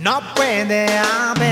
[0.00, 1.49] no puede haber.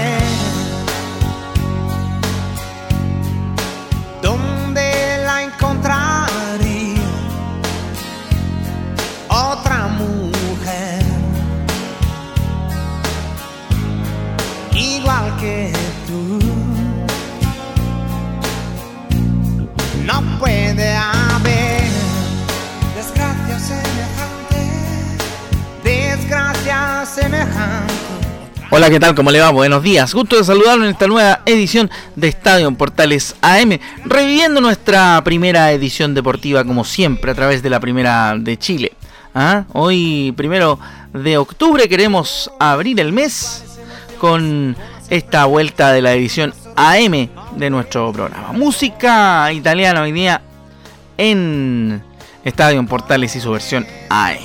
[28.90, 29.14] ¿Qué tal?
[29.14, 29.50] ¿Cómo le va?
[29.50, 30.14] Buenos días.
[30.14, 35.72] Gusto de saludarlo en esta nueva edición de Estadio en Portales AM, reviviendo nuestra primera
[35.72, 38.92] edición deportiva como siempre a través de la primera de Chile.
[39.34, 39.64] ¿Ah?
[39.74, 40.78] Hoy, primero
[41.12, 43.62] de octubre, queremos abrir el mes
[44.18, 44.74] con
[45.10, 48.52] esta vuelta de la edición AM de nuestro programa.
[48.52, 50.40] Música italiana hoy día
[51.18, 52.02] en
[52.42, 54.38] Estadio en Portales y su versión AM.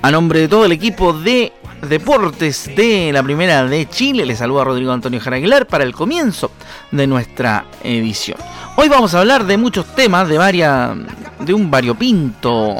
[0.00, 1.52] A nombre de todo el equipo de
[1.88, 4.26] deportes de la primera de Chile.
[4.26, 6.50] Les saluda Rodrigo Antonio Jara para el comienzo
[6.90, 8.38] de nuestra edición.
[8.76, 10.94] Hoy vamos a hablar de muchos temas, de, varia,
[11.38, 12.76] de un variopinto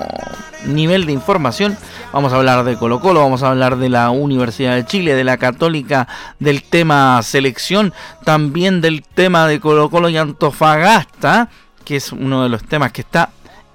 [0.67, 1.77] nivel de información.
[2.13, 5.25] Vamos a hablar de Colo Colo, vamos a hablar de la Universidad de Chile, de
[5.25, 7.93] la Católica, del tema selección,
[8.25, 11.49] también del tema de Colo Colo y Antofagasta,
[11.85, 13.31] que es uno de los temas que está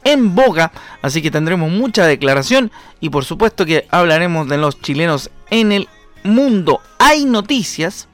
[0.06, 0.72] en boga,
[1.02, 2.72] así que tendremos mucha declaración
[3.02, 5.90] y por supuesto que hablaremos de los chilenos en el
[6.24, 6.80] mundo.
[7.00, 8.08] Hay noticias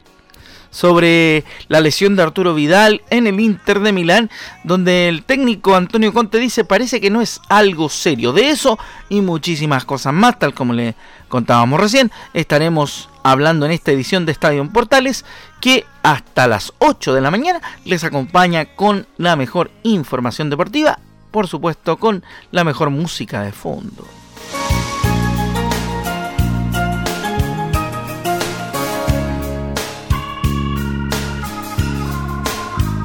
[0.71, 4.31] sobre la lesión de Arturo Vidal en el Inter de Milán,
[4.63, 8.31] donde el técnico Antonio Conte dice parece que no es algo serio.
[8.31, 8.79] De eso
[9.09, 10.95] y muchísimas cosas más, tal como le
[11.27, 15.25] contábamos recién, estaremos hablando en esta edición de Estadio Portales,
[15.59, 20.99] que hasta las 8 de la mañana les acompaña con la mejor información deportiva
[21.31, 24.05] por supuesto con la mejor música de fondo.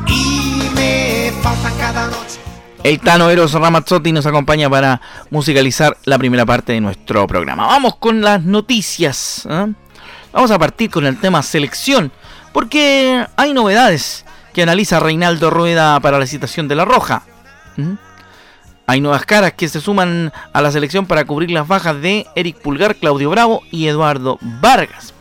[0.09, 1.33] Y me
[1.79, 2.41] cada noche.
[2.83, 5.01] El Tano Eros Ramazzotti nos acompaña para
[5.31, 7.67] musicalizar la primera parte de nuestro programa.
[7.67, 9.47] Vamos con las noticias.
[9.49, 9.73] ¿eh?
[10.33, 12.13] Vamos a partir con el tema selección,
[12.53, 17.23] porque hay novedades que analiza Reinaldo Rueda para la citación de la Roja.
[18.89, 22.59] Hay nuevas caras que se suman a la selección para cubrir las bajas de Eric
[22.59, 25.13] Pulgar, Claudio Bravo y Eduardo Vargas.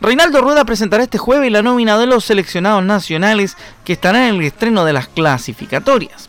[0.00, 4.42] Reinaldo Rueda presentará este jueves la nómina de los seleccionados nacionales que estarán en el
[4.42, 6.28] estreno de las clasificatorias.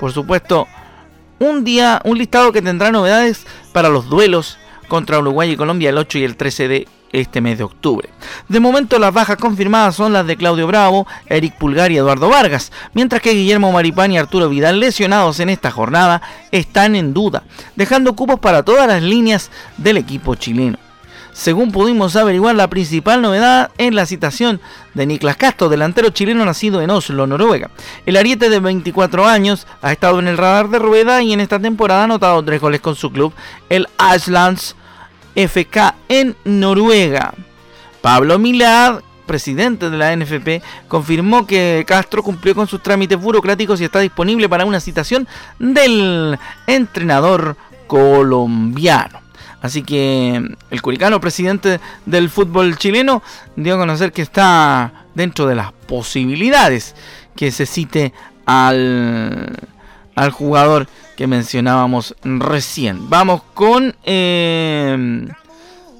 [0.00, 0.66] Por supuesto,
[1.38, 4.58] un día, un listado que tendrá novedades para los duelos
[4.88, 8.08] contra Uruguay y Colombia el 8 y el 13 de este mes de octubre.
[8.48, 12.72] De momento las bajas confirmadas son las de Claudio Bravo, Eric Pulgar y Eduardo Vargas,
[12.94, 17.44] mientras que Guillermo Maripán y Arturo Vidal lesionados en esta jornada están en duda,
[17.76, 20.78] dejando cupos para todas las líneas del equipo chileno.
[21.38, 24.60] Según pudimos averiguar, la principal novedad es la citación
[24.94, 27.70] de Niklas Castro, delantero chileno nacido en Oslo, Noruega.
[28.06, 31.60] El ariete de 24 años ha estado en el radar de Rueda y en esta
[31.60, 33.32] temporada ha anotado tres goles con su club,
[33.68, 33.86] el
[34.16, 34.74] Icelands
[35.46, 37.32] FK en Noruega.
[38.00, 43.84] Pablo Milad, presidente de la NFP, confirmó que Castro cumplió con sus trámites burocráticos y
[43.84, 45.28] está disponible para una citación
[45.58, 49.20] del entrenador colombiano.
[49.60, 53.22] Así que el curicano presidente del fútbol chileno
[53.56, 56.94] dio a conocer que está dentro de las posibilidades
[57.36, 58.12] que se cite
[58.46, 59.56] al,
[60.18, 60.86] al jugador
[61.16, 63.08] que mencionábamos recién.
[63.08, 65.26] Vamos con eh,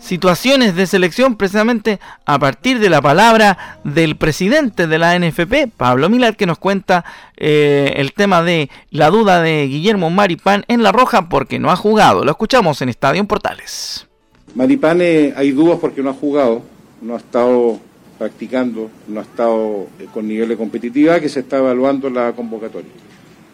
[0.00, 6.08] situaciones de selección precisamente a partir de la palabra del presidente de la NFP, Pablo
[6.08, 7.04] Milar, que nos cuenta
[7.36, 11.76] eh, el tema de la duda de Guillermo Maripán en La Roja porque no ha
[11.76, 12.24] jugado.
[12.24, 14.06] Lo escuchamos en Estadio Portales.
[14.54, 16.62] Maripán eh, hay dudas porque no ha jugado.
[17.02, 17.78] no ha estado
[18.18, 22.90] practicando, no ha estado eh, con nivel de competitividad que se está evaluando la convocatoria.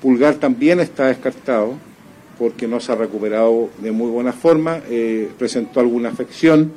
[0.04, 1.78] Pulgar también está descartado
[2.38, 6.72] porque no se ha recuperado de muy buena forma, eh, presentó alguna afección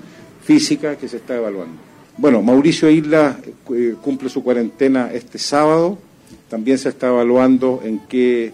[0.46, 1.76] física que se está evaluando.
[2.18, 3.38] Bueno, Mauricio Isla
[3.76, 5.98] eh, cumple su cuarentena este sábado,
[6.50, 8.54] también se está evaluando en qué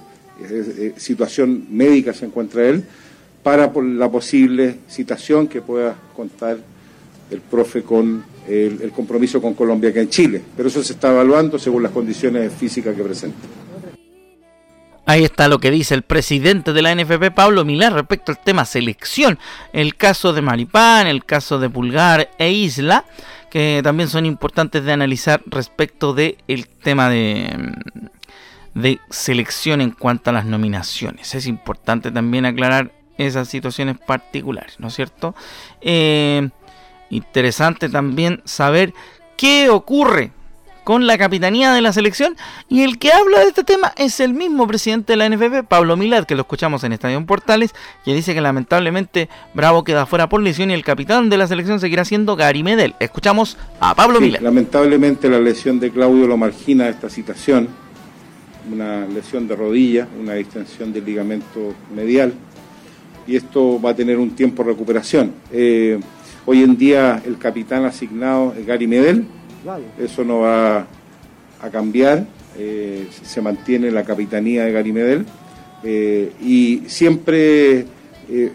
[0.97, 2.83] situación médica se encuentra él
[3.43, 6.57] para la posible citación que pueda contar
[7.29, 10.41] el profe con el, compromiso con Colombia que en Chile.
[10.57, 13.62] Pero eso se está evaluando según las condiciones físicas que presenta.
[15.05, 18.63] Ahí está lo que dice el presidente de la NFP, Pablo Milán, respecto al tema
[18.63, 19.37] selección.
[19.73, 23.03] El caso de Maripán, el caso de Pulgar e Isla,
[23.49, 27.73] que también son importantes de analizar respecto del el tema de,
[28.73, 31.35] de selección en cuanto a las nominaciones.
[31.35, 35.35] Es importante también aclarar esas situaciones particulares, ¿no es cierto?
[35.81, 36.49] Eh,
[37.09, 38.93] interesante también saber
[39.37, 40.31] qué ocurre
[40.83, 42.35] con la capitanía de la selección
[42.69, 45.97] y el que habla de este tema es el mismo presidente de la NFP, Pablo
[45.97, 50.41] Milad, que lo escuchamos en Estadio Portales, que dice que lamentablemente Bravo queda fuera por
[50.41, 52.95] lesión y el capitán de la selección seguirá siendo Gary Medel.
[52.99, 57.67] Escuchamos a Pablo sí, Lamentablemente la lesión de Claudio lo margina de esta situación,
[58.71, 62.33] una lesión de rodilla, una distensión del ligamento medial
[63.27, 65.31] y esto va a tener un tiempo de recuperación.
[65.51, 65.99] Eh,
[66.45, 69.25] hoy en día el capitán asignado es Gary Medel,
[69.97, 70.87] eso no va
[71.61, 72.25] a cambiar,
[72.57, 75.25] eh, se mantiene la capitanía de Gary Medel
[75.83, 77.85] eh, y siempre,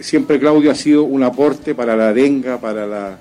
[0.00, 3.19] siempre Claudio ha sido un aporte para la arenga, para la,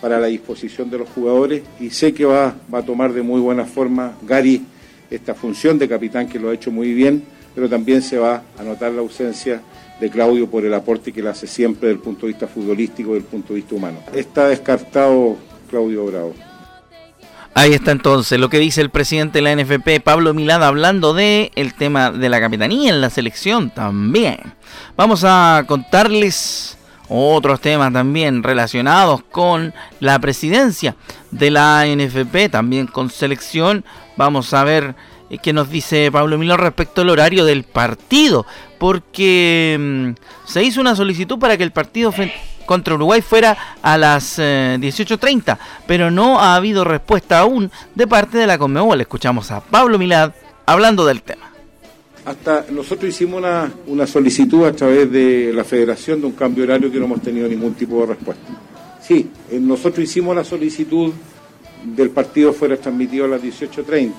[0.00, 3.64] para la disposición de los jugadores y sé que va, a tomar de muy buena
[3.64, 4.64] forma Gary
[5.10, 7.22] esta función de capitán que lo ha hecho muy bien,
[7.54, 9.60] pero también se va a notar la ausencia
[10.00, 13.12] de Claudio por el aporte que le hace siempre desde el punto de vista futbolístico
[13.12, 13.98] y desde punto de vista humano.
[14.14, 15.36] Está descartado
[15.70, 16.45] Claudio Bravo.
[17.58, 21.50] Ahí está entonces lo que dice el presidente de la NFP, Pablo Milada, hablando de
[21.54, 24.36] el tema de la capitanía en la selección también.
[24.94, 26.76] Vamos a contarles
[27.08, 30.96] otros temas también relacionados con la presidencia
[31.30, 33.86] de la NFP, también con selección.
[34.18, 34.94] Vamos a ver
[35.30, 38.44] eh, qué nos dice Pablo Milán respecto al horario del partido
[38.76, 42.12] porque mm, se hizo una solicitud para que el partido
[42.66, 48.38] contra Uruguay fuera a las 18.30, eh, pero no ha habido respuesta aún de parte
[48.38, 49.00] de la Conmebol.
[49.00, 50.32] Escuchamos a Pablo Milad
[50.66, 51.52] hablando del tema.
[52.24, 56.90] Hasta nosotros hicimos una, una solicitud a través de la federación de un cambio horario
[56.90, 58.48] que no hemos tenido ningún tipo de respuesta.
[59.00, 61.12] Sí, eh, nosotros hicimos la solicitud
[61.84, 64.12] del partido fuera transmitido a las 18.30,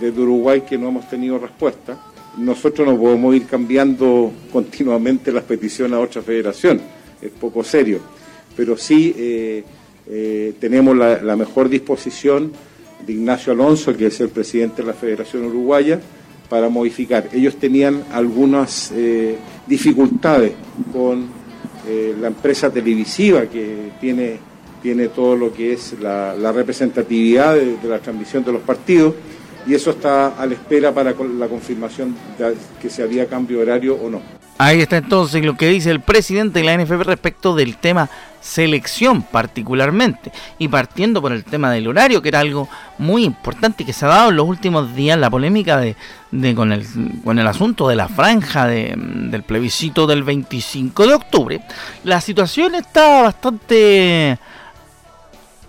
[0.00, 1.98] desde Uruguay que no hemos tenido respuesta
[2.38, 6.80] nosotros no podemos ir cambiando continuamente las peticiones a otra federación,
[7.20, 8.00] es poco serio,
[8.56, 9.64] pero sí eh,
[10.08, 12.52] eh, tenemos la, mejor disposición
[13.06, 16.00] de Ignacio Alonso, que es el presidente de la Federación Uruguaya,
[16.48, 17.28] para modificar.
[17.32, 19.36] Ellos tenían algunas eh,
[19.66, 20.52] dificultades
[20.92, 21.38] con
[22.20, 24.38] la empresa televisiva que tiene,
[24.82, 29.14] tiene todo lo que es la, representatividad de la transmisión de los partidos
[29.66, 33.94] y eso está a la espera para la confirmación de que se había cambio horario
[33.94, 34.37] o no.
[34.58, 38.10] Ahí está entonces lo que dice el presidente de la NFB respecto del tema
[38.40, 40.32] selección particularmente.
[40.58, 44.08] Y partiendo por el tema del horario que era algo muy importante que se ha
[44.08, 45.94] dado en los últimos días la polémica de,
[46.56, 46.84] con, el,
[47.22, 51.60] con el asunto de la franja del plebiscito del 25 de octubre
[52.04, 54.38] la situación está bastante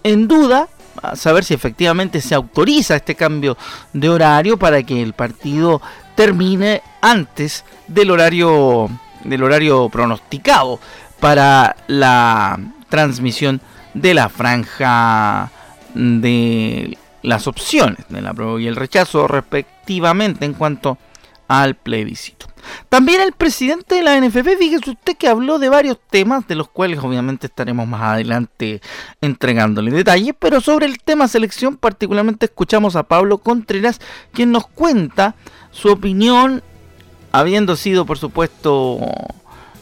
[0.03, 0.67] en duda
[1.01, 3.57] a saber si efectivamente se autoriza este cambio
[3.93, 5.81] de horario para que el partido
[6.15, 8.89] termine antes del horario
[9.23, 10.79] del horario pronosticado
[11.19, 13.61] para la transmisión
[13.93, 15.51] de la franja
[15.93, 20.97] de las opciones de la prueba y el rechazo respectivamente en cuanto
[21.47, 22.45] al plebiscito.
[22.89, 26.69] También el presidente de la NFP, fíjese usted que habló de varios temas, de los
[26.69, 28.81] cuales obviamente estaremos más adelante
[29.21, 33.99] entregándole detalles, pero sobre el tema selección particularmente escuchamos a Pablo Contreras,
[34.31, 35.35] quien nos cuenta
[35.71, 36.61] su opinión,
[37.31, 38.99] habiendo sido por supuesto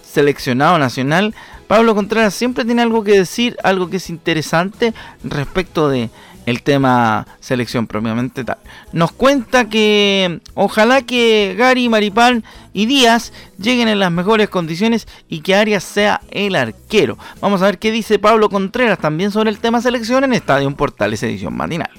[0.04, 1.36] seleccionado nacional.
[1.68, 6.10] Pablo Contreras siempre tiene algo que decir, algo que es interesante respecto de
[6.48, 8.58] el tema selección propiamente tal.
[8.94, 15.42] Nos cuenta que ojalá que Gary, Maripán y Díaz lleguen en las mejores condiciones y
[15.42, 17.18] que Arias sea el arquero.
[17.42, 21.22] Vamos a ver qué dice Pablo Contreras también sobre el tema selección en Estadio Portales
[21.22, 21.92] edición matinal.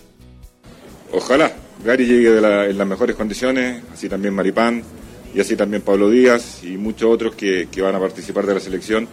[1.12, 1.52] Ojalá
[1.84, 4.82] Gary llegue en las mejores condiciones, así también Maripán
[5.35, 9.08] y así también Pablo Díaz y muchos otros que, van a participar de la selección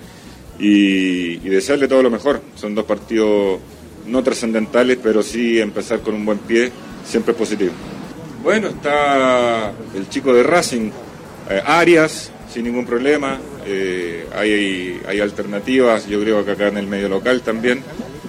[0.60, 2.42] y, y desearle todo lo mejor.
[2.56, 3.60] Son dos partidos
[4.08, 6.72] no trascendentales, pero sí empezar con un buen pie,
[7.06, 7.72] siempre es positivo.
[8.44, 10.92] Bueno, está el chico de Racing,
[11.50, 13.40] eh, Arias, sin ningún problema.
[13.66, 17.84] Eh, hay, hay alternativas, yo creo que acá en el medio local también.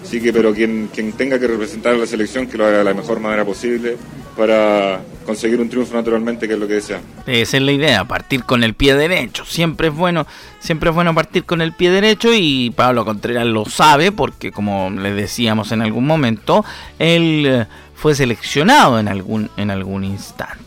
[0.06, 2.84] Así que, pero quien, quien tenga que representar a la selección, que lo haga de
[2.84, 3.96] la mejor manera posible
[4.36, 7.00] para conseguir un triunfo naturalmente, que es lo que desea.
[7.26, 9.44] Esa es la idea, partir con el pie derecho.
[9.44, 10.24] Siempre es bueno,
[10.60, 14.90] siempre es bueno partir con el pie derecho y Pablo Contreras lo sabe porque como
[14.90, 16.64] le decíamos en algún momento,
[17.00, 20.65] él eh, fue seleccionado en algún, en algún instante.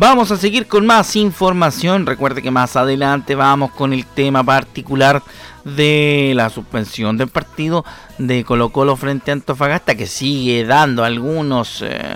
[0.00, 2.06] Vamos a seguir con más información.
[2.06, 5.24] Recuerde que más adelante vamos con el tema particular
[5.64, 7.84] de la suspensión del partido
[8.16, 11.82] de Colo Colo frente a Antofagasta que sigue dando algunos...
[11.82, 12.14] Eh,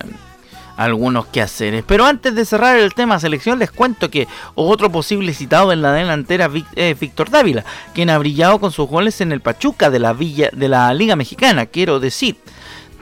[0.77, 1.85] algunos quehaceres.
[1.87, 5.93] Pero antes de cerrar el tema selección, les cuento que otro posible citado en la
[5.93, 10.95] delantera es Víctor Dávila, quien ha brillado con sus goles en el Pachuca de la
[10.95, 12.37] Liga Mexicana, quiero decir.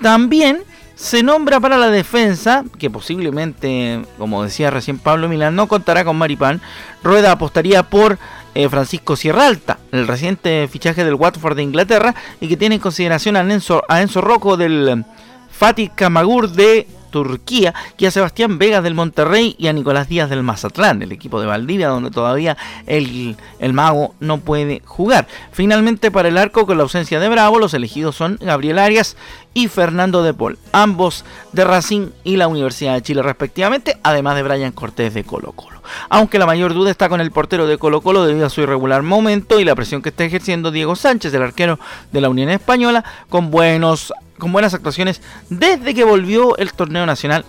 [0.03, 0.63] También
[1.01, 6.19] se nombra para la defensa, que posiblemente, como decía recién Pablo Milán, no contará con
[6.19, 6.61] Maripán.
[7.03, 8.19] Rueda apostaría por
[8.55, 12.83] eh, Francisco Sierra Alta, el reciente fichaje del Watford de Inglaterra, y que tiene en
[12.83, 15.07] consideración a Enzo, a Enzo Rocco del
[15.51, 20.43] Fatih Kamagur de Turquía, y a Sebastián Vegas del Monterrey y a Nicolás Díaz del
[20.43, 25.27] Mazatlán, el equipo de Valdivia, donde todavía el, el mago no puede jugar.
[25.53, 29.17] Finalmente, para el arco, con la ausencia de Bravo, los elegidos son Gabriel Arias
[29.55, 34.43] y Fernando de Paul, ambos de Racing y la Universidad de Chile respectivamente, además de
[34.43, 35.80] Brian Cortés de Colo Colo.
[36.09, 39.03] Aunque la mayor duda está con el portero de Colo Colo debido a su irregular
[39.03, 41.79] momento y la presión que está ejerciendo Diego Sánchez, el arquero
[42.13, 45.21] de la Unión Española, con buenos con buenas actuaciones
[45.51, 47.45] desde que volvió el torneo nacional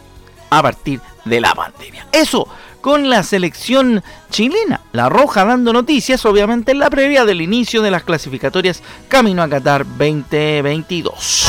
[0.50, 2.06] a partir de la pandemia.
[2.12, 2.48] Eso
[2.82, 7.92] con la selección chilena, la Roja dando noticias obviamente en la previa del inicio de
[7.92, 11.48] las clasificatorias camino a Qatar 2022.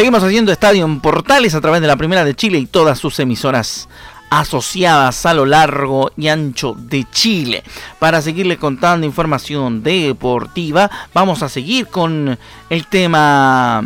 [0.00, 3.20] Seguimos haciendo Estadio en Portales a través de la Primera de Chile y todas sus
[3.20, 3.86] emisoras
[4.30, 7.62] asociadas a lo largo y ancho de Chile.
[7.98, 12.38] Para seguirle contando información deportiva, vamos a seguir con
[12.70, 13.84] el tema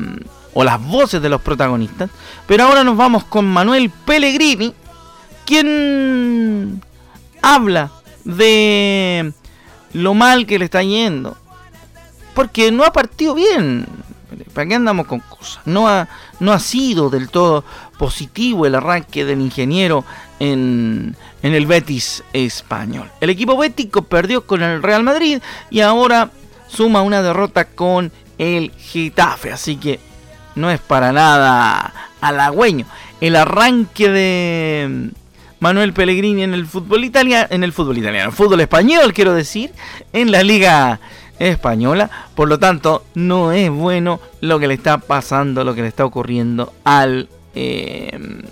[0.52, 2.10] o las voces de los protagonistas.
[2.46, 4.72] Pero ahora nos vamos con Manuel Pellegrini,
[5.44, 6.80] quien
[7.42, 7.90] habla
[8.22, 9.32] de
[9.92, 11.36] lo mal que le está yendo.
[12.34, 13.84] Porque no ha partido bien.
[14.54, 15.60] ¿Para qué andamos con cosas?
[15.64, 16.08] No ha,
[16.40, 17.64] no ha sido del todo
[17.98, 20.04] positivo el arranque del ingeniero
[20.38, 23.10] en, el Betis español.
[23.20, 26.30] El equipo bético perdió con el Real Madrid y ahora
[26.68, 29.52] suma una derrota con el Getafe.
[29.52, 30.00] Así que
[30.54, 32.86] no es para nada halagüeño.
[33.20, 35.10] El arranque de
[35.60, 39.72] Manuel Pellegrini en el fútbol italiano, en el fútbol italiano, fútbol español, quiero decir,
[40.12, 41.00] en la liga
[41.38, 42.10] española.
[42.34, 46.04] Por lo tanto, no es bueno lo que le está pasando, lo que le está
[46.04, 48.42] ocurriendo al eh,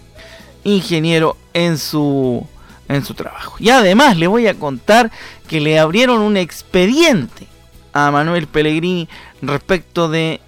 [0.65, 2.47] ingeniero en su,
[2.89, 3.57] en su trabajo.
[3.59, 5.11] Y además le voy a contar
[5.49, 7.47] que le abrieron un expediente
[7.93, 9.09] a Manuel Pellegrini
[9.43, 10.41] respecto de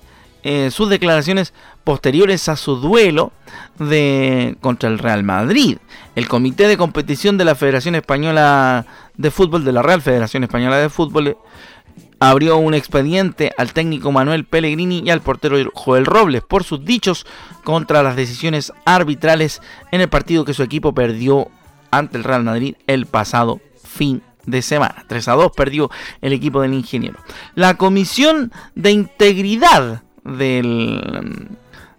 [0.43, 1.53] eh, sus declaraciones
[1.85, 3.33] posteriores a su duelo
[3.79, 5.79] de, contra el Real Madrid.
[6.17, 8.87] El Comité de Competición de la Federación Española
[9.17, 11.37] de Fútbol, de la Real Federación Española de Fútbol,
[12.21, 17.27] abrió un expediente al técnico Manuel Pellegrini y al portero Joel Robles por sus dichos
[17.65, 19.61] contra las decisiones arbitrales
[19.93, 21.49] en el partido que su equipo perdió
[21.91, 25.05] ante el Real Madrid el pasado fin de semana.
[25.09, 25.91] 3 a 2 perdió
[26.21, 27.19] el equipo del ingeniero.
[27.55, 31.49] La comisión de integridad del,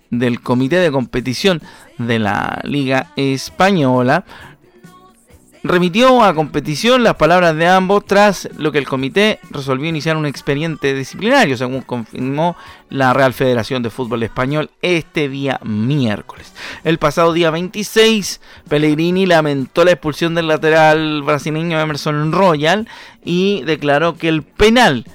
[0.10, 1.62] del comité de competición
[1.98, 4.26] de la Liga Española
[5.66, 10.28] remitió a competición las palabras de ambos tras lo que el comité resolvió iniciar un
[10.28, 12.56] expediente disciplinario, según confirmó
[12.90, 16.54] la Real Federación de Fútbol Español este día miércoles.
[16.84, 22.88] El pasado día 26, Pellegrini lamentó la expulsión del lateral brasileño Emerson Royal
[23.24, 25.06] y declaró que el penal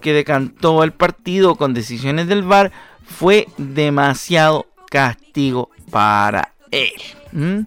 [0.00, 2.70] que decantó el partido con decisiones del VAR
[3.04, 6.92] fue demasiado castigo para él.
[7.32, 7.62] ¿Mm?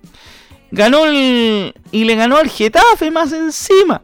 [0.72, 4.02] Ganó el, y le ganó al Getafe más encima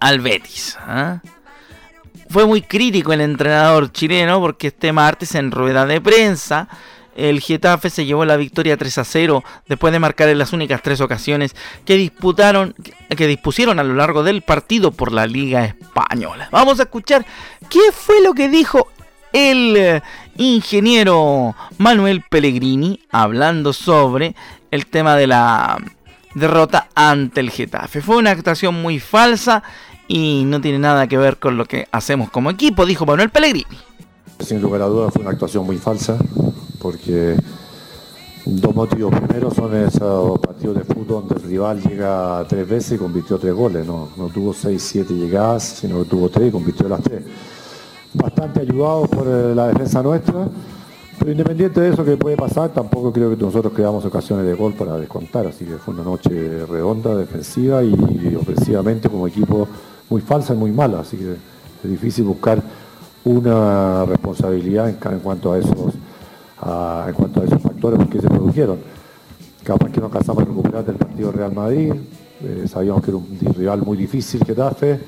[0.00, 0.76] al Betis.
[0.80, 1.20] ¿ah?
[2.28, 6.68] Fue muy crítico el entrenador chileno porque este martes en rueda de prensa
[7.16, 10.80] el Getafe se llevó la victoria 3 a 0 después de marcar en las únicas
[10.82, 11.54] tres ocasiones
[11.84, 12.74] que disputaron
[13.08, 16.48] que dispusieron a lo largo del partido por la Liga Española.
[16.50, 17.26] Vamos a escuchar
[17.68, 18.88] qué fue lo que dijo
[19.32, 20.02] el eh,
[20.36, 24.34] ingeniero Manuel Pellegrini hablando sobre
[24.70, 25.78] el tema de la
[26.34, 28.00] derrota ante el Getafe.
[28.00, 29.62] Fue una actuación muy falsa
[30.08, 33.78] y no tiene nada que ver con lo que hacemos como equipo, dijo Manuel Pellegrini.
[34.38, 36.16] Sin lugar a dudas fue una actuación muy falsa
[36.80, 37.36] porque
[38.46, 39.14] dos motivos.
[39.20, 43.54] Primero son esos partidos de fútbol donde el rival llega tres veces y convirtió tres
[43.54, 43.86] goles.
[43.86, 47.22] No, no tuvo seis, siete llegadas, sino que tuvo tres y convirtió las tres.
[48.14, 50.48] Bastante ayudado por eh, la defensa nuestra.
[51.20, 54.72] Pero independiente de eso que puede pasar, tampoco creo que nosotros creamos ocasiones de gol
[54.72, 55.46] para descontar.
[55.46, 57.92] Así que fue una noche redonda, defensiva y,
[58.40, 59.68] ofensivamente como equipo
[60.08, 61.00] muy falsa y muy mala.
[61.00, 62.62] Así que es difícil buscar
[63.26, 65.92] una responsabilidad en cuanto a esos
[67.62, 68.78] factores porque se produjeron.
[69.62, 71.92] Capaz que no alcanzamos a recuperar del partido Real Madrid,
[72.42, 74.98] eh, sabíamos que era un rival muy difícil Getafe,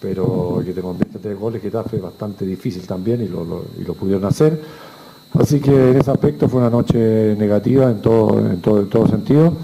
[0.00, 4.87] pero que te convierte tres goles Getafe es bastante difícil también y lo pudieron hacer.
[5.38, 9.06] Así que en ese aspecto fue una noche negativa en todo, en todo, en todo
[9.06, 9.56] sentido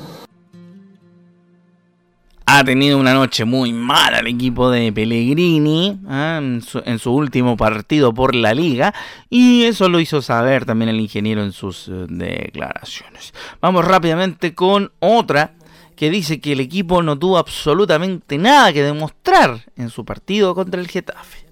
[2.47, 6.41] ha tenido una noche muy mala el equipo de Pellegrini ¿ah?
[6.41, 8.95] en, su, último partido por la liga
[9.29, 13.35] y eso lo hizo saber también el ingeniero en sus eh, declaraciones.
[13.61, 15.55] Vamos rápidamente con otra
[15.97, 20.81] que dice que el equipo no tuvo absolutamente nada que demostrar en su partido contra
[20.81, 21.44] el Getafe.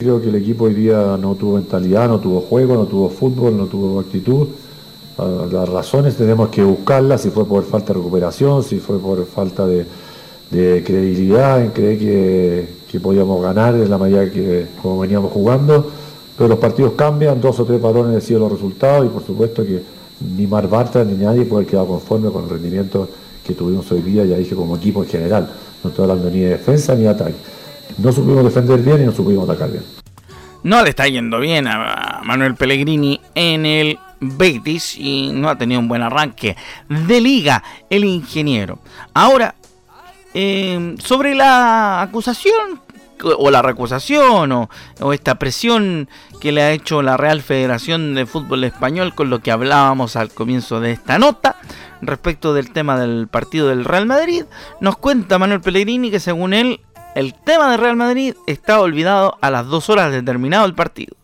[0.00, 3.54] Creo que el equipo hoy día no tuvo mentalidad, no tuvo juego, no tuvo fútbol,
[3.54, 4.48] no tuvo actitud.
[5.18, 9.26] Ah, las razones tenemos que buscarlas, si fue por falta de recuperación, si fue por
[9.26, 9.84] falta de,
[10.50, 11.98] credibilidad, en creer
[12.90, 15.90] que, podíamos ganar en la medida que como veníamos jugando,
[16.34, 19.82] pero los partidos cambian, dos o tres parones deciden los resultados y por supuesto que
[20.34, 23.06] ni Mar Bartra ni nadie puede quedar conforme con el rendimiento
[23.46, 25.50] que tuvimos hoy día, ya dije como equipo en general,
[25.84, 27.59] no estoy hablando ni de defensa ni de ataque.
[28.02, 29.84] No supimos defender bien y no supimos atacar bien.
[30.62, 35.80] No le está yendo bien a Manuel Pellegrini en el Betis y no ha tenido
[35.80, 36.56] un buen arranque
[36.88, 38.78] de liga el ingeniero.
[39.14, 39.54] Ahora,
[40.34, 42.80] em, sobre la acusación
[43.22, 46.08] o la recusación o, o, esta presión
[46.40, 50.30] que le ha hecho la Real Federación de Fútbol Español con lo que hablábamos al
[50.30, 51.56] comienzo de esta nota
[52.02, 54.44] respecto del tema del partido del Real Madrid,
[54.80, 56.80] nos cuenta Manuel Pellegrini que según él
[57.14, 61.16] el tema del Real Madrid está olvidado a las dos horas de terminado el partido.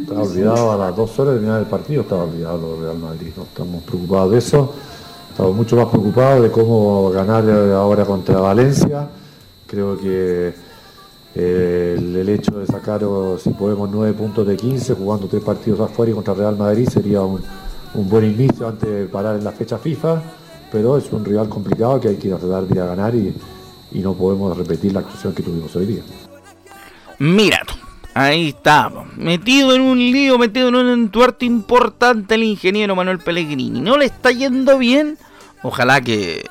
[0.00, 3.32] Estaba olvidado a las dos horas de terminar el partido, estaba olvidado lo Real Madrid.
[3.36, 4.74] No estamos preocupados de eso.
[5.30, 9.08] Estamos mucho más preocupados de cómo ganar ahora contra Valencia.
[9.66, 10.54] Creo que
[11.34, 13.00] eh, el, hecho de sacar,
[13.38, 17.22] si podemos, nueve puntos de 15, jugando tres partidos afuera y contra Real Madrid sería
[17.22, 17.42] un,
[17.94, 20.22] buen inicio antes de parar en la fecha FIFA,
[20.70, 23.34] pero es un rival complicado que hay que tratar de ganar y,
[23.94, 26.02] y no podemos repetir la actuación que tuvimos hoy día.
[27.18, 27.62] Mira
[28.14, 33.80] Ahí está, metido en un lío, metido en un entuerto importante el ingeniero Manuel Pellegrini.
[33.80, 35.16] ¿No le está yendo bien?
[35.62, 36.44] Ojalá que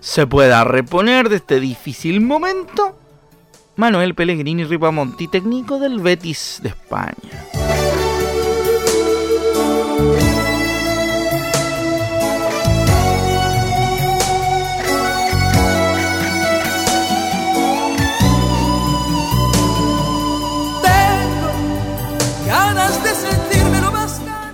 [0.00, 2.98] se pueda reponer de este difícil momento.
[3.76, 7.16] Manuel Pellegrini Ripamonti, técnico del Betis de España.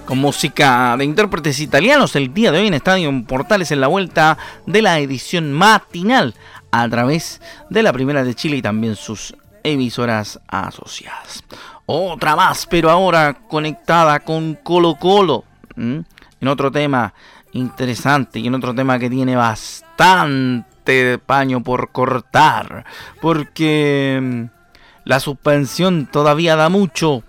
[0.08, 4.38] Con música de intérpretes italianos el día de hoy en Estadio Portales en la vuelta
[4.64, 6.34] de la edición matinal
[6.70, 11.44] a través de la Primera de Chile y también sus emisoras asociadas.
[11.84, 15.44] Otra más, pero ahora conectada con Colo Colo.
[15.76, 16.06] En
[16.46, 17.12] otro tema
[17.52, 22.86] interesante y en otro tema que tiene bastante paño por cortar.
[23.20, 24.48] Porque
[25.04, 27.22] la suspensión todavía da mucho.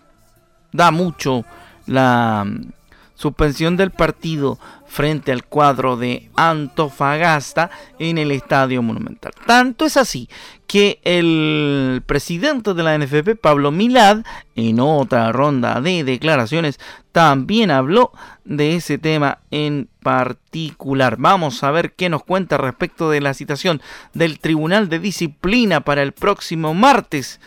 [0.72, 1.44] Da mucho
[1.90, 2.72] la mm,
[3.16, 9.34] suspensión del partido frente al cuadro de Antofagasta en el Estadio Monumental.
[9.46, 10.30] Tanto es así
[10.68, 14.24] que el presidente de la NFP, Pablo Milad,
[14.56, 16.80] en otra ronda de declaraciones,
[17.12, 18.12] también habló
[18.46, 21.18] de ese tema en particular.
[21.18, 23.82] Vamos a ver qué nos cuenta respecto de la citación
[24.14, 27.40] del Tribunal de Disciplina para el próximo martes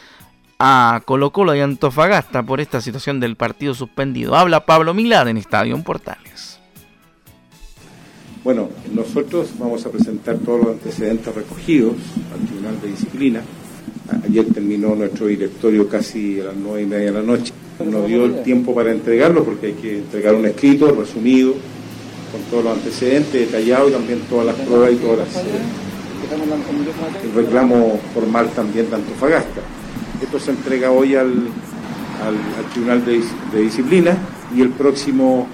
[0.64, 4.36] a Colo Colo y Antofagasta por esta situación del partido suspendido.
[4.36, 6.60] Habla Pablo Milad en Estadio Portales.
[8.44, 11.94] Bueno, nosotros vamos a presentar todos los antecedentes recogidos
[12.32, 13.42] al Tribunal de Disciplina.
[14.24, 17.52] Ayer terminó nuestro directorio casi a las nueve y media de la noche.
[17.84, 21.54] No dio el tiempo para entregarlo porque hay que entregar un escrito resumido
[22.30, 25.36] con todos los antecedentes, detallado y también todas las pruebas y todas las...
[25.38, 25.40] Eh,
[27.24, 29.60] el reclamo formal también de Antofagasta.
[30.22, 31.48] Esto se entrega hoy al,
[32.72, 33.20] Tribunal de,
[33.60, 34.16] Disciplina
[34.54, 35.48] y el próximo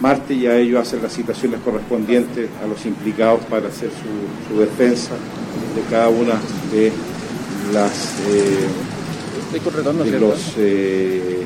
[0.00, 5.14] martes ya ellos hacen las citaciones correspondientes a los implicados para hacer su, su defensa
[5.74, 6.34] de cada una
[6.72, 6.92] de
[7.72, 8.68] las eh,
[9.52, 11.44] de los eh,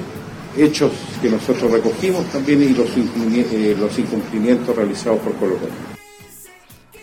[0.57, 5.73] hechos que nosotros recogimos también y los, eh, los incumplimientos realizados por Colo Colo.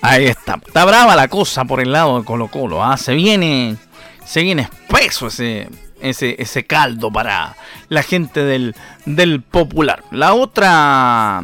[0.01, 2.97] Ahí está, está brava la cosa por el lado de Colo Colo, ¿ah?
[2.97, 3.77] se viene,
[4.31, 5.67] se viene espeso ese,
[5.99, 7.57] ese, ese caldo para
[7.89, 8.73] la gente del,
[9.05, 10.05] del popular.
[10.09, 11.43] La otra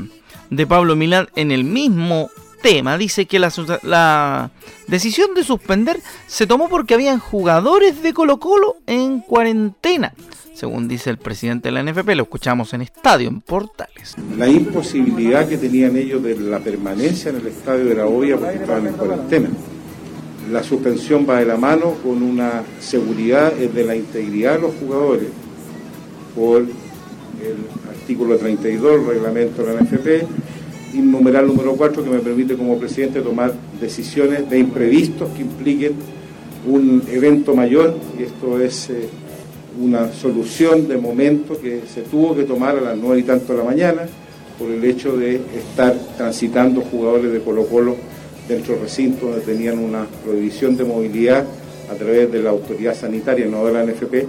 [0.50, 2.30] de Pablo Milán en el mismo
[2.62, 3.52] tema dice que la,
[3.84, 4.52] la,
[4.88, 10.14] decisión de suspender se tomó porque habían jugadores de Colo Colo en cuarentena
[10.54, 14.16] según dice el presidente de la NFP, lo escuchamos en estadio, en Portales.
[14.38, 18.88] La imposibilidad que tenían ellos de la permanencia en el estadio era obvia porque estaban
[18.88, 19.50] en cuarentena.
[20.52, 25.28] La suspensión va de la mano con una seguridad de la integridad de los jugadores
[26.36, 30.08] por el artículo 32 del reglamento de la NFP
[30.94, 35.94] y numeral número 4 que me permite como presidente tomar decisiones de imprevistos que impliquen
[36.66, 38.90] un evento mayor y esto es...
[38.90, 39.10] Eh,
[39.80, 43.60] una solución de momento que se tuvo que tomar a las nueve y tanto de
[43.60, 44.02] la mañana
[44.58, 47.96] por el hecho de estar transitando jugadores de Colo Colo
[48.48, 51.46] dentro del recinto donde tenían una prohibición de movilidad
[51.92, 54.28] a través de la autoridad sanitaria, no de la NFP,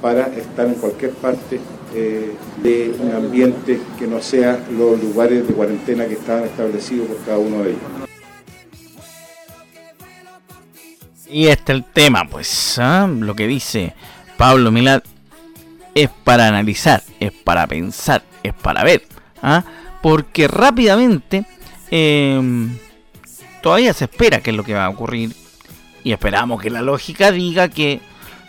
[0.00, 1.60] para estar en cualquier parte
[1.94, 7.18] eh, de un ambiente que no sea los lugares de cuarentena que estaban establecidos por
[7.24, 7.82] cada uno de ellos.
[11.28, 13.08] Y este es el tema, pues, ¿ah?
[13.08, 13.94] lo que dice
[14.36, 15.02] Pablo Milad
[15.94, 19.02] es para analizar, es para pensar, es para ver.
[19.42, 19.64] ¿ah?
[20.02, 21.44] Porque rápidamente
[21.90, 22.76] em,
[23.62, 25.34] todavía se espera que es lo que va a ocurrir.
[26.02, 28.00] Y esperamos que la lógica diga que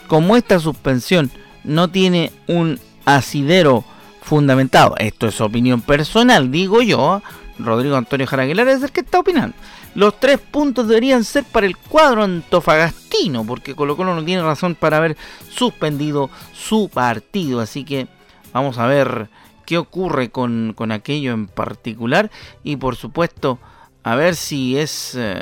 [0.08, 1.32] como esta suspensión
[1.64, 3.84] no tiene un asidero
[4.22, 7.22] fundamentado, esto es opinión personal, digo yo,
[7.60, 9.56] Rodrigo Antonio Jaraguilar es el que está opinando.
[9.94, 14.76] Los tres puntos deberían ser para el cuadro antofagastino, porque Colo Colo no tiene razón
[14.76, 15.18] para haber
[15.50, 17.60] suspendido su partido.
[17.60, 18.08] Así que
[18.54, 19.30] vamos a ver
[19.66, 22.32] qué ocurre con, aquello en particular.
[22.64, 23.60] Y por supuesto,
[24.04, 25.42] a ver si es, eh,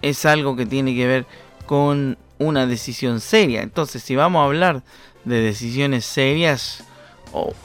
[0.00, 1.26] es algo que tiene que ver
[1.66, 3.62] con una decisión seria.
[3.62, 4.82] Entonces, si vamos a hablar
[5.24, 6.84] de decisiones serias,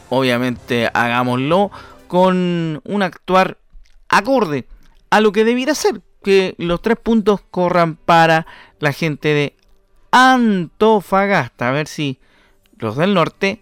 [0.10, 1.72] obviamente hagámoslo
[2.08, 3.58] con un actuar
[4.10, 4.68] acorde
[5.10, 8.46] a lo que debiera ser, que los tres puntos corran para
[8.80, 9.56] la gente de
[10.12, 11.70] Antofagasta.
[11.70, 12.20] A ver si
[12.78, 13.62] los del norte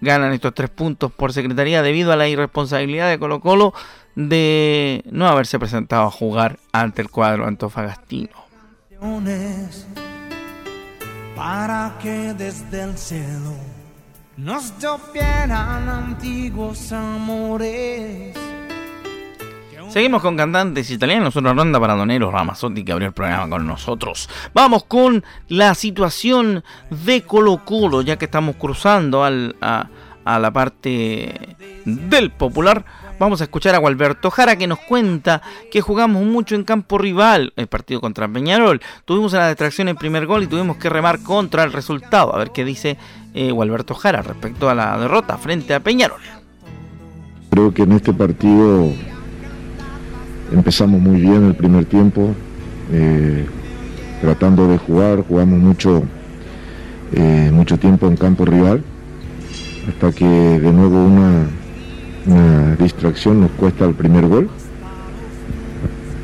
[0.00, 3.74] ganan estos tres puntos por secretaría debido a la irresponsabilidad de Colo Colo
[4.16, 8.30] de no haberse presentado a jugar ante el cuadro antofagastino.
[11.36, 13.54] Para que desde el cielo
[14.36, 14.72] nos
[15.48, 18.36] antiguos amores
[19.88, 24.28] Seguimos con cantantes italianos, otra ronda para Donero Ramazotti que abrió el programa con nosotros.
[24.52, 29.88] Vamos con la situación de Colo Colo, ya que estamos cruzando al, a,
[30.38, 32.84] la parte del popular.
[33.18, 37.52] Vamos a escuchar a Gualberto Jara que nos cuenta que jugamos mucho en campo rival
[37.56, 38.80] el partido contra Peñarol.
[39.04, 42.34] Tuvimos una distracción en primer gol y tuvimos que remar contra el resultado.
[42.34, 42.98] A ver qué dice
[43.34, 46.20] eh, Gualberto Jara respecto a la derrota frente a Peñarol.
[47.50, 48.92] Creo que en este partido
[50.52, 52.32] Empezamos muy bien el primer tiempo,
[52.92, 53.46] eh,
[54.20, 56.04] tratando de jugar, jugamos mucho,
[57.12, 58.84] eh, mucho tiempo en campo rival,
[59.88, 61.48] hasta que de nuevo una,
[62.78, 64.48] distracción nos cuesta el primer gol.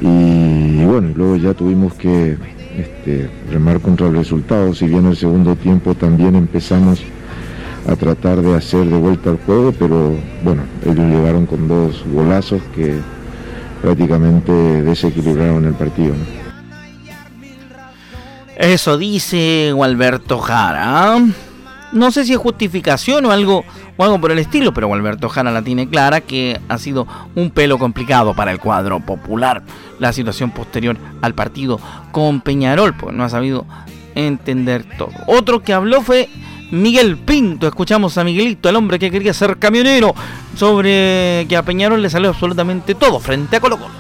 [0.00, 2.36] Y, bueno, luego ya tuvimos que
[2.76, 7.00] este, remar contra el resultado, si bien el segundo tiempo también empezamos
[7.86, 12.62] a tratar de hacer de vuelta el juego, pero bueno, ellos llegaron con dos golazos
[12.74, 12.96] que
[13.80, 16.14] prácticamente desequilibraron el partido.
[18.56, 21.18] Eso dice Gualberto Jara.
[21.92, 23.64] No sé si es justificación o algo,
[24.04, 27.78] algo por el estilo, pero Gualberto Jara la tiene clara que ha sido un pelo
[27.78, 29.62] complicado para el cuadro popular.
[29.98, 33.66] La situación posterior al partido con Peñarol, pues no ha sabido
[34.14, 35.12] entender todo.
[35.26, 36.28] Otro que habló fue
[36.70, 37.66] Miguel Pinto.
[37.66, 40.14] Escuchamos a Miguelito, el hombre que quería ser camionero,
[40.56, 43.94] sobre que a Peñarol le salió absolutamente todo frente a Colo Colo.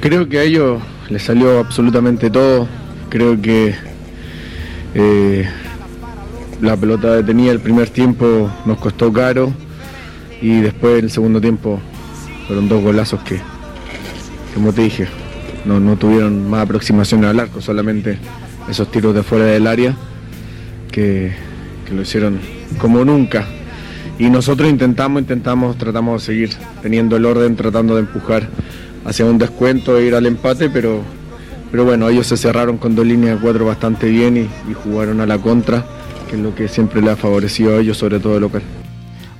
[0.00, 2.68] Creo que a ellos les salió absolutamente todo.
[3.08, 3.74] Creo que
[4.94, 5.48] eh,
[6.62, 9.52] la pelota detenida el primer tiempo nos costó caro
[10.40, 11.80] y después el segundo tiempo
[12.46, 13.40] fueron dos golazos que,
[14.54, 15.08] como te dije,
[15.64, 18.16] no, no tuvieron más aproximación al arco, solamente
[18.70, 19.96] esos tiros de fuera del área
[20.90, 21.32] que,
[21.92, 22.40] lo hicieron
[22.78, 23.44] como nunca.
[24.18, 28.48] y nosotros intentamos, intentamos, tratamos de seguir teniendo el orden, tratando de empujar
[29.04, 31.02] hacia un descuento e ir al empate, pero,
[31.70, 35.26] pero bueno, ellos se cerraron con dos líneas de cuatro bastante bien y jugaron a
[35.26, 35.84] la contra,
[36.36, 38.62] es lo que siempre le ha favorecido a ellos, sobre todo local.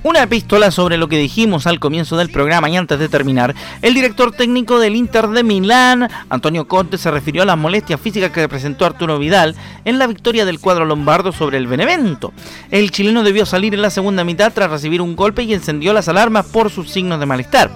[0.03, 3.93] Una epístola sobre lo que dijimos al comienzo del programa y antes de terminar, el
[3.93, 8.49] director técnico del Inter de Milán, Antonio Conte, se refirió a las molestias físicas que
[8.49, 12.33] presentó Arturo Vidal en la victoria del cuadro lombardo sobre el Benevento.
[12.69, 16.09] El chileno debió salir en la segunda mitad tras recibir un golpe y encendió las
[16.09, 17.71] alarmas por sus signos de malestar.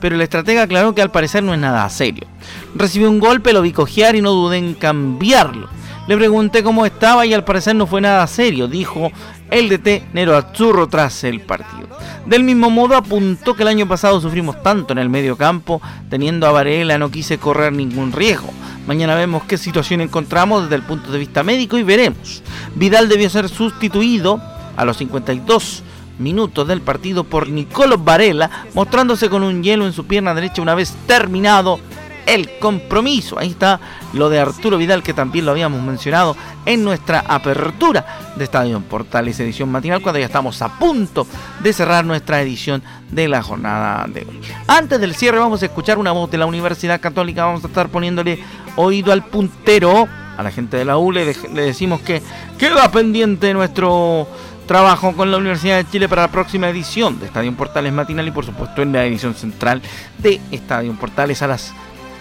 [0.00, 2.28] Pero el estratega aclaró que al parecer no es nada serio.
[2.76, 5.68] Recibió un golpe, lo vi cojear y no dudé en cambiarlo.
[6.08, 9.12] Le pregunté cómo estaba y al parecer no fue nada serio, dijo
[9.50, 11.86] el DT Nero Azzurro tras el partido.
[12.26, 16.48] Del mismo modo apuntó que el año pasado sufrimos tanto en el medio campo, teniendo
[16.48, 18.50] a Varela no quise correr ningún riesgo.
[18.86, 22.42] Mañana vemos qué situación encontramos desde el punto de vista médico y veremos.
[22.74, 24.40] Vidal debió ser sustituido
[24.76, 25.84] a los 52
[26.18, 30.74] minutos del partido por Nicolo Varela, mostrándose con un hielo en su pierna derecha una
[30.74, 31.78] vez terminado
[32.26, 33.38] el compromiso.
[33.38, 33.80] Ahí está
[34.12, 39.38] lo de Arturo Vidal que también lo habíamos mencionado en nuestra apertura de Estadio Portales
[39.40, 41.26] edición matinal cuando ya estamos a punto
[41.60, 44.40] de cerrar nuestra edición de la jornada de hoy.
[44.66, 47.88] Antes del cierre vamos a escuchar una voz de la Universidad Católica, vamos a estar
[47.88, 48.42] poniéndole
[48.76, 50.08] oído al puntero.
[50.36, 52.22] A la gente de la U le, decimos que
[52.58, 54.26] queda pendiente nuestro
[54.66, 58.30] trabajo con la Universidad de Chile para la próxima edición de Estadio Portales Matinal y
[58.30, 59.82] por supuesto en la edición central
[60.18, 61.74] de Estadio Portales a las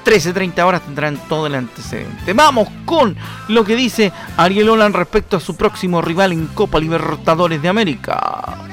[0.04, 2.34] 13.30 horas tendrán todo el antecedente.
[2.34, 3.16] Vamos con
[3.48, 8.71] lo que dice Ariel Olan respecto a su próximo rival en Copa Libertadores de América.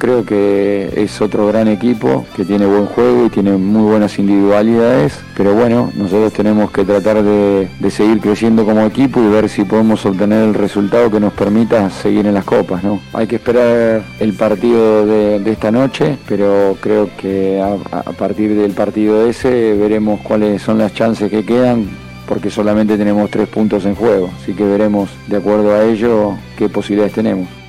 [0.00, 5.20] Creo que es otro gran equipo que tiene buen juego y tiene muy buenas individualidades,
[5.36, 10.06] pero bueno, nosotros tenemos que tratar de, seguir creciendo como equipo y ver si podemos
[10.06, 12.82] obtener el resultado que nos permita seguir en las copas.
[12.82, 12.98] ¿no?
[13.12, 18.54] Hay que esperar el partido de, de esta noche, pero creo que a, a partir
[18.54, 21.86] del partido ese veremos cuáles son las chances que quedan
[22.26, 26.70] porque solamente tenemos tres puntos en juego, así que veremos de acuerdo a ello qué
[26.70, 27.59] posibilidades tenemos.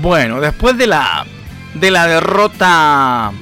[0.00, 1.26] Bueno, después de la
[1.74, 3.32] de la derrota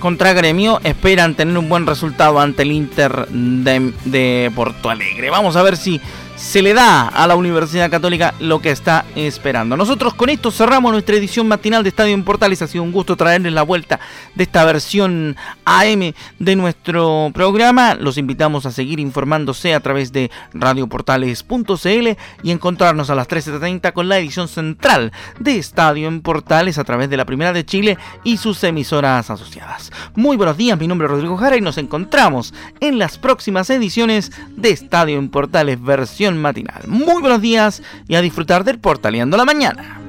[0.00, 5.30] contra Gremio, esperan tener un buen resultado ante el Inter de, de Porto Alegre.
[5.30, 6.00] Vamos a ver si
[6.44, 9.76] se le da a la Universidad Católica lo que está esperando.
[9.76, 12.60] Nosotros con esto cerramos nuestra edición matinal de Estadio en Portales.
[12.60, 13.98] Ha sido un gusto traerles la vuelta
[14.34, 17.94] de esta versión AM de nuestro programa.
[17.94, 22.08] Los invitamos a seguir informándose a través de radioportales.cl
[22.42, 27.08] y encontrarnos a las 13.30 con la edición central de Estadio en Portales a través
[27.08, 29.90] de la Primera de Chile y sus emisoras asociadas.
[30.14, 34.30] Muy buenos días, mi nombre es Rodrigo Jara y nos encontramos en las próximas ediciones
[34.50, 36.82] de Estadio en Portales versión matinal.
[36.86, 40.00] Muy buenos días y a disfrutar del Portaleando la Mañana.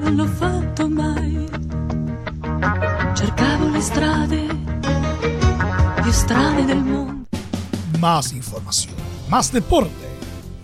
[7.99, 8.95] Más información,
[9.29, 9.91] más deporte.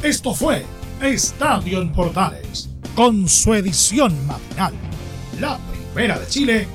[0.03, 0.65] Esto fue
[1.01, 4.73] Estadio en Portales, con su edición matinal.
[5.39, 5.57] La
[5.93, 6.67] primera de Chile,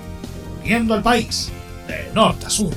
[0.62, 1.50] uniendo al país
[1.86, 2.74] de norte a sur.